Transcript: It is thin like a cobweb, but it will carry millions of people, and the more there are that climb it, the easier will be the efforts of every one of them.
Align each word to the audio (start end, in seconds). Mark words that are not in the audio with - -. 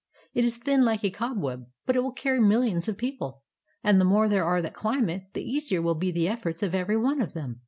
It 0.33 0.43
is 0.43 0.57
thin 0.57 0.83
like 0.83 1.03
a 1.03 1.11
cobweb, 1.11 1.67
but 1.85 1.95
it 1.95 2.01
will 2.01 2.11
carry 2.11 2.39
millions 2.39 2.87
of 2.87 2.97
people, 2.97 3.43
and 3.83 4.01
the 4.01 4.03
more 4.03 4.27
there 4.27 4.45
are 4.45 4.59
that 4.59 4.73
climb 4.73 5.09
it, 5.09 5.31
the 5.33 5.43
easier 5.47 5.79
will 5.79 5.93
be 5.93 6.09
the 6.09 6.27
efforts 6.27 6.63
of 6.63 6.73
every 6.73 6.97
one 6.97 7.21
of 7.21 7.33
them. 7.35 7.59